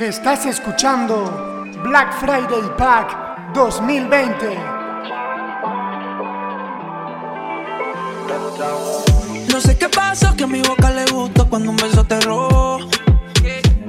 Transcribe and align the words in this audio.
Estás 0.00 0.44
escuchando 0.46 1.64
Black 1.84 2.18
Friday 2.18 2.68
Pack 2.76 3.52
2020. 3.54 4.58
No 9.52 9.60
sé 9.60 9.78
qué 9.78 9.88
pasó, 9.88 10.34
que 10.34 10.44
a 10.44 10.46
mi 10.48 10.62
boca 10.62 10.90
le 10.90 11.04
gustó 11.06 11.48
cuando 11.48 11.70
un 11.70 11.76
beso 11.76 12.02
te 12.02 12.20
robó. 12.22 12.80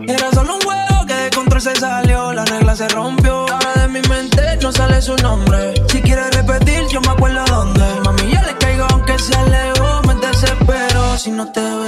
Era 0.07 0.31
solo 0.31 0.55
un 0.55 0.61
juego 0.61 1.05
que 1.07 1.13
de 1.15 1.29
control 1.31 1.61
se 1.61 1.75
salió, 1.75 2.31
la 2.33 2.45
regla 2.45 2.75
se 2.75 2.87
rompió. 2.89 3.47
Ahora 3.51 3.73
de 3.81 3.87
mi 3.87 4.01
mente 4.07 4.57
no 4.61 4.71
sale 4.71 5.01
su 5.01 5.15
nombre. 5.17 5.73
Si 5.89 6.01
quieres 6.03 6.29
repetir, 6.35 6.85
yo 6.87 7.01
me 7.01 7.09
acuerdo 7.09 7.43
dónde. 7.45 7.83
Mami, 8.03 8.31
ya 8.31 8.43
le 8.43 8.55
caigo 8.57 8.85
aunque 8.91 9.17
se 9.17 9.35
alejó. 9.35 10.03
Me 10.07 10.13
desespero 10.15 11.17
si 11.17 11.31
no 11.31 11.51
te 11.51 11.61
veo. 11.61 11.84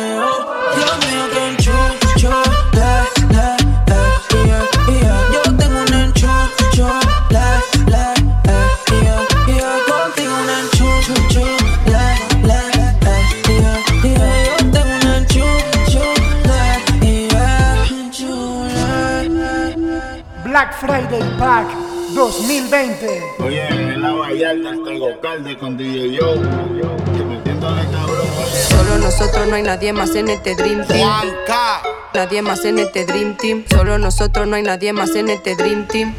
Black 20.58 20.74
Friday 20.80 21.22
Pack 21.38 21.68
2020. 22.16 23.22
Oye, 23.46 23.68
en 23.68 24.02
la 24.02 24.12
Vallarta 24.12 24.74
está 24.74 24.92
el 24.92 25.00
Gocalde 25.00 25.56
con 25.56 25.78
DJ 25.78 26.14
Yo. 26.14 26.34
Que 26.34 27.24
metiéndole 27.24 27.84
cabrón, 27.92 28.28
oye. 28.40 28.58
Solo 28.68 28.98
nosotros 28.98 29.48
no 29.48 29.56
hay 29.56 29.62
nadie 29.62 29.94
más 29.94 30.16
en 30.16 30.30
este 30.30 30.56
Dream 30.56 30.84
Team. 30.88 31.00
Juanca, 31.00 31.84
Nadie 32.16 32.42
más 32.42 32.66
en 32.66 32.80
este 32.80 33.06
Dream 33.06 33.38
Team. 33.38 33.66
Solo 33.70 34.00
nosotros 34.00 34.48
no 34.48 34.56
hay 34.56 34.64
nadie 34.64 34.94
más 34.94 35.14
en 35.16 35.30
este 35.30 35.56
Dream 35.56 35.88
Team. 35.90 36.16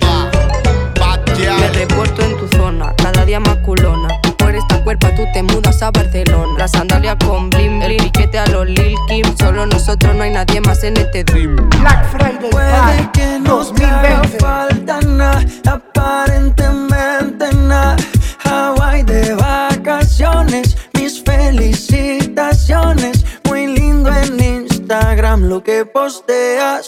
Me 1.58 1.68
reporto 1.70 2.22
en 2.22 2.36
tu 2.36 2.46
zona, 2.56 2.94
cada 2.94 3.24
día 3.24 3.40
más 3.40 3.56
culona. 3.56 4.20
Por 4.48 4.56
esta 4.56 4.82
cuerpa 4.82 5.14
tú 5.14 5.26
te 5.34 5.42
mudas 5.42 5.82
a 5.82 5.90
Barcelona. 5.90 6.54
La 6.56 6.68
sandalia 6.68 7.18
con 7.18 7.50
blim, 7.50 7.82
el 7.82 7.98
piquete 7.98 8.38
a 8.38 8.46
los 8.46 8.66
Lil 8.66 8.94
Kim. 9.06 9.26
Solo 9.38 9.66
nosotros 9.66 10.16
no 10.16 10.22
hay 10.22 10.30
nadie 10.30 10.62
más 10.62 10.82
en 10.84 10.96
este 10.96 11.22
Dream. 11.22 11.68
Black 11.80 12.10
Friday 12.10 12.50
Puede 12.50 13.10
que 13.12 13.38
no 13.40 13.62
te 13.66 13.84
haga 13.84 14.22
2020. 14.22 14.38
falta 14.38 15.00
nada, 15.02 15.44
aparentemente 15.66 17.52
nada. 17.56 17.96
Hawaii 18.44 19.02
de 19.02 19.34
vacaciones, 19.34 20.78
mis 20.94 21.22
felicitaciones. 21.22 23.26
Muy 23.44 23.66
lindo 23.66 24.10
en 24.10 24.40
Instagram 24.42 25.42
lo 25.42 25.62
que 25.62 25.84
posteas. 25.84 26.86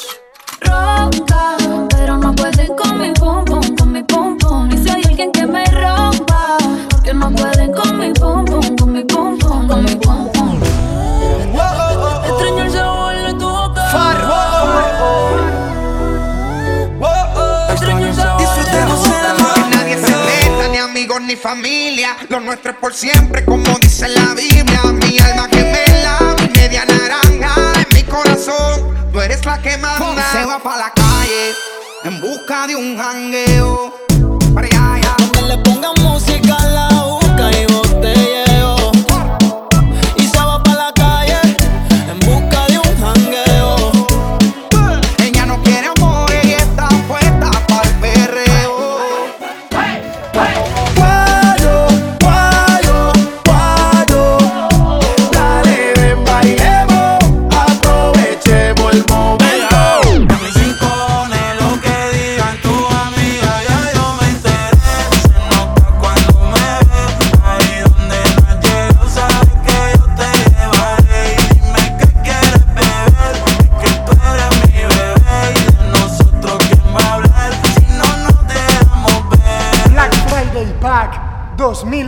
ronca, 0.63 1.59
pero 1.91 2.17
no 2.17 2.35
pueden 2.35 2.75
con 2.75 2.99
mi 2.99 3.13
pum 3.13 3.45
pum, 3.45 3.77
con 3.77 3.93
mi 3.93 4.03
pum 4.03 4.39
pum. 4.39 4.71
Y 4.73 4.79
si 4.79 4.89
hay 4.89 5.03
alguien 5.05 5.31
que 5.31 5.47
me 5.47 5.63
rompa, 5.67 6.57
familia. 21.41 22.17
Lo 22.29 22.41
nuestro 22.41 22.73
es 22.73 22.77
por 22.77 22.95
siempre, 22.95 23.45
como 23.45 23.79
dice 23.81 24.09
la 24.09 24.35
Biblia. 24.35 24.83
Mi 24.85 25.19
alma 25.19 25.49
gemela, 25.51 26.37
mi 26.41 26.49
media 26.49 26.85
naranja. 26.85 27.73
En 27.77 27.97
mi 27.97 28.03
corazón, 28.05 28.95
tú 29.13 29.21
eres 29.21 29.45
la 29.45 29.61
que 29.61 29.77
manda. 29.79 30.33
Se 30.33 30.45
va 30.45 30.59
pa' 30.59 30.77
la 30.77 30.93
calle, 30.93 31.55
en 32.05 32.21
busca 32.21 32.67
de 32.67 32.77
un 32.77 32.97
jangueo. 32.97 33.95
Para 34.55 34.67
allá, 34.67 34.95
allá. 34.95 35.21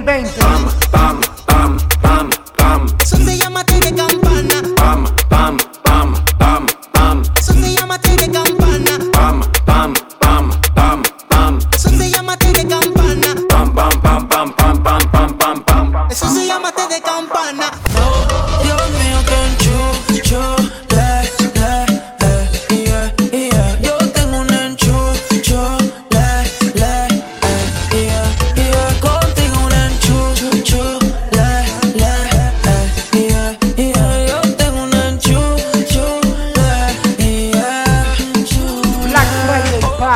2020. 0.04 0.40
Pam, 0.40 0.68
pam, 0.90 1.20
pam, 1.46 1.78
pam, 2.02 2.30
pam. 2.56 2.86
Eso 3.00 3.16
se 3.16 3.38
llama 3.38 3.64
tiene 3.64 3.94
campana. 3.94 4.62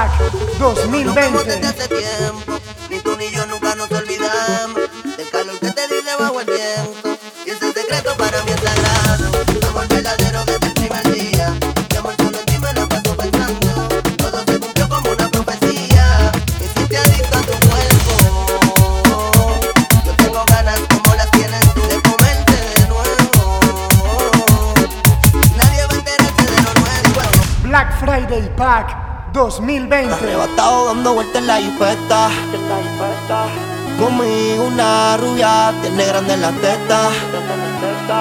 Friday 0.06 0.48
Pack 0.56 0.58
Como 0.58 0.74
2020. 0.74 1.44
desde 1.44 1.66
hace 1.66 1.88
tiempo, 1.88 2.58
ni 2.90 2.98
tú 3.00 3.16
ni 3.16 3.30
yo 3.30 3.46
nunca 3.46 3.74
nos 3.74 3.90
olvidamos 3.90 4.80
del 5.16 5.30
calor 5.30 5.58
que 5.58 5.70
te 5.70 5.88
di 5.88 6.02
debajo 6.04 6.40
el 6.40 6.46
viento. 6.46 7.18
Y 7.44 7.50
ese 7.50 7.72
secreto 7.72 8.14
para 8.16 8.42
mí 8.44 8.50
es 8.52 8.60
sagrado. 8.60 9.30
Amor 9.68 9.88
verdadero 9.88 10.44
desde 10.44 10.66
el 10.66 10.74
primer 10.74 11.12
día. 11.12 11.54
Mi 11.90 11.96
amor 11.96 12.14
solo 12.16 12.38
en 12.38 12.46
ti 12.46 12.58
me 12.58 12.72
la 12.72 12.86
paso 12.86 13.16
pensando. 13.16 13.88
Todo 14.16 14.44
se 14.46 14.60
cumplió 14.60 14.88
como 14.88 15.10
una 15.10 15.28
profecía. 15.28 16.32
Me 16.58 16.66
hiciste 16.66 16.98
adicto 16.98 17.38
a 17.38 17.42
tu 17.42 17.68
cuerpo. 17.68 18.14
Yo 20.04 20.12
tengo 20.16 20.44
ganas 20.46 20.80
como 20.88 21.14
las 21.14 21.30
tienes 21.30 21.74
tú 21.74 21.80
de 21.82 22.02
comerte 22.02 22.52
de 22.52 22.88
nuevo. 22.88 23.30
Nadie 25.56 25.86
va 25.86 25.92
a 25.92 25.96
enterarse 25.96 26.46
de 26.46 26.62
lo 26.62 26.74
nuestro. 26.80 27.68
Black 27.68 27.98
Friday 28.00 28.48
Pack 28.56 29.05
2020. 29.36 30.14
Arrebatado 30.14 30.86
dando 30.86 31.14
vueltas 31.14 31.36
en 31.42 31.46
la 31.46 31.56
jipeta. 31.58 32.30
Conmigo 33.98 34.64
una 34.64 35.16
rubia 35.18 35.74
tiene 35.82 36.06
grande 36.06 36.36
la 36.38 36.50
teta. 36.52 37.10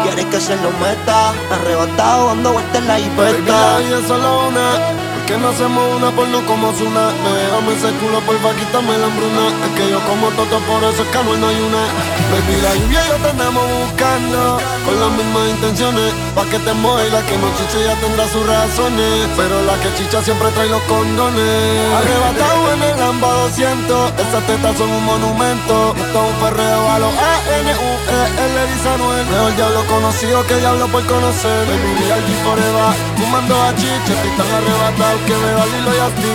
Quiere 0.04 0.26
que 0.30 0.40
se 0.40 0.56
lo 0.58 0.72
meta. 0.72 1.34
Arrebatado 1.52 2.28
dando 2.28 2.54
vueltas 2.54 2.76
en 2.76 2.88
la 2.88 2.94
Baby, 2.96 3.06
la 3.16 3.28
jipeta. 3.28 3.78
vida 3.80 4.00
es 4.00 4.08
solo 4.08 4.48
una. 4.50 5.05
¿Por 5.26 5.34
qué 5.34 5.42
no 5.42 5.50
hacemos 5.50 5.82
una 5.98 6.12
porno 6.12 6.46
como 6.46 6.72
Zuna? 6.72 7.10
Déjame 7.10 7.74
ese 7.74 7.90
culo, 7.98 8.20
porfa, 8.30 8.54
quítame 8.62 8.96
la 8.96 9.08
hambruna. 9.08 9.48
Es 9.66 9.72
que 9.74 9.90
yo 9.90 10.00
como 10.06 10.30
toto, 10.38 10.60
por 10.70 10.84
eso 10.84 11.02
es 11.02 11.10
que 11.10 11.18
no 11.18 11.48
hay 11.48 11.60
una. 11.66 11.82
Baby, 12.30 12.62
la 12.62 12.76
lluvia 12.76 13.02
y 13.02 13.10
yo 13.10 13.16
te 13.18 13.30
andamos 13.32 13.64
buscando. 13.82 14.62
Con 14.86 15.00
las 15.02 15.10
mismas 15.18 15.50
intenciones. 15.50 16.14
Pa' 16.36 16.46
que 16.46 16.60
te 16.60 16.74
moje 16.76 17.08
y 17.08 17.10
la 17.10 17.26
que 17.26 17.40
no 17.40 17.50
chicha 17.58 17.80
ya 17.84 17.96
tendrá 18.06 18.28
sus 18.30 18.46
razones. 18.46 19.28
Pero 19.36 19.66
la 19.66 19.74
que 19.82 19.90
chicha 19.98 20.22
siempre 20.22 20.48
trae 20.52 20.70
los 20.70 20.84
condones. 20.84 21.96
Arrebatado 21.98 22.74
en 22.74 22.84
Lamba 23.06 23.30
200. 23.30 24.14
Esas 24.18 24.44
tetas 24.48 24.76
son 24.80 24.90
un 24.90 25.06
monumento. 25.06 25.94
Esto 25.96 26.18
es 26.26 26.34
un 26.34 26.38
perreo 26.42 26.90
a 26.90 26.98
los 26.98 27.14
A-N-U-E-L, 27.14 28.56
dice 28.74 28.90
Anuel. 28.90 29.26
Mejor 29.28 29.56
diablo 29.56 29.86
conocido 29.86 30.48
que 30.48 30.56
diablo 30.56 30.88
por 30.88 31.06
conocer. 31.06 31.68
Baby, 31.68 31.92
vi 32.00 32.12
aquí 32.12 32.34
forever. 32.44 32.94
Fumando 33.18 33.62
a 33.62 33.76
chiche, 33.76 34.12
estoy 34.12 34.32
tan 34.40 34.50
arrebatado 34.58 35.20
que 35.28 35.36
me 35.38 35.52
va 35.54 35.66
Lilo 35.68 35.92
y 35.94 36.02
a 36.02 36.10
ti. 36.18 36.32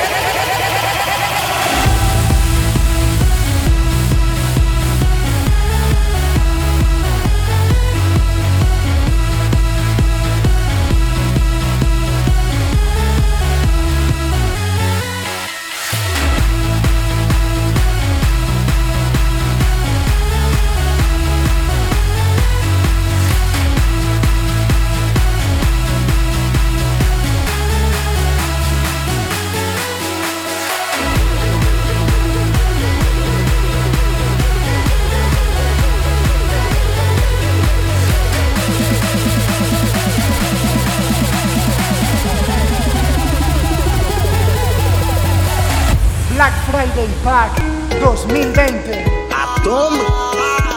Friday 47.03 47.15
Pack 47.25 47.53
2020. 48.01 49.05
Atom, 49.35 49.95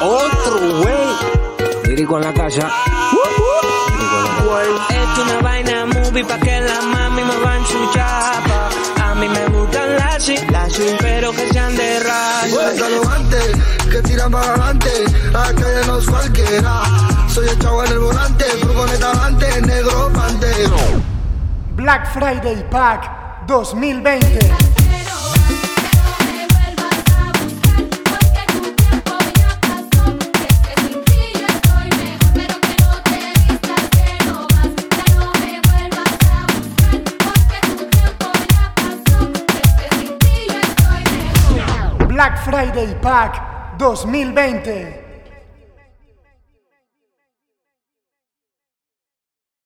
otro 0.01 0.81
wey. 0.81 1.87
Lírico 1.87 2.17
en 2.17 2.23
la 2.23 2.33
casa. 2.33 2.71
Esto 4.89 5.21
una 5.21 5.41
vaina 5.41 5.85
movie 5.85 6.25
pa' 6.25 6.39
que 6.39 6.61
la 6.61 6.81
mami 6.81 7.21
me 7.21 7.37
van 7.43 7.63
su 7.65 7.77
chapa. 7.93 8.69
A 9.03 9.13
mí 9.15 9.27
me 9.29 9.45
gustan 9.49 9.97
las 9.97 10.27
las 10.51 10.79
pero 10.99 11.31
que 11.31 11.47
sean 11.53 11.75
de 11.75 11.99
raza. 11.99 13.15
Antes, 13.15 13.51
que 13.91 14.01
tiran 14.01 14.31
para 14.31 14.53
adelante. 14.53 14.89
A 15.29 15.51
la 15.51 15.53
calle 15.53 15.85
no 15.85 15.99
es 15.99 16.05
cualquiera. 16.07 16.81
Soy 17.27 17.47
el 17.49 17.59
chavo 17.59 17.83
en 17.83 17.91
el 17.91 17.99
volante, 17.99 18.45
furgoneta 18.61 19.11
adelante, 19.11 19.61
negro 19.61 20.11
pantero. 20.11 20.75
Black 21.75 22.13
Friday 22.13 22.67
Pack 22.71 23.45
2020. 23.45 24.84
Black 42.15 42.45
Friday 42.45 42.97
Pack 43.01 43.77
2020. 43.77 45.04